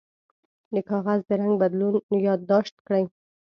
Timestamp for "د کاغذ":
0.73-1.19